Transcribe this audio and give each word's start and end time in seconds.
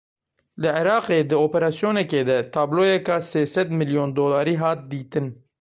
Li 0.61 0.69
Iraqê 0.81 1.19
di 1.29 1.35
operasyonekê 1.47 2.21
de 2.29 2.37
tabloyeka 2.53 3.17
sê 3.29 3.41
sed 3.53 3.69
milyon 3.79 4.09
dolarî 4.19 4.55
hat 4.63 4.79
dîtin. 4.91 5.27